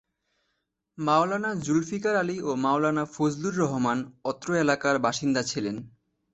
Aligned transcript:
মাওলানা 0.97 1.51
জুলফিকার 1.63 2.15
আলী 2.15 2.37
ও 2.41 2.51
মাওলানা 2.55 3.03
ফজলুর 3.13 3.55
রহমান 3.55 3.99
অত্র 4.23 4.47
এলাকার 4.55 4.95
বাসিন্দা 4.99 5.41
ছিলেন। 5.43 5.75